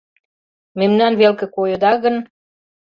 Мемнан 0.79 1.13
велке 1.19 1.45
койыда 1.55 1.93
гын 2.03 2.15